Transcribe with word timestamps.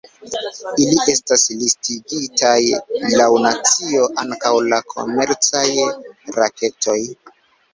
Ili 0.83 1.03
estas 1.13 1.43
listigitaj 1.63 2.55
laŭ 3.19 3.27
nacio, 3.45 4.09
ankaŭ 4.25 4.55
la 4.73 4.81
komercaj 4.95 5.67
raketoj. 6.41 6.99